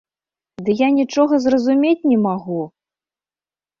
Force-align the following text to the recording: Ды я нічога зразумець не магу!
Ды 0.69 0.75
я 0.79 0.87
нічога 0.99 1.33
зразумець 1.45 2.07
не 2.11 2.17
магу! 2.27 2.61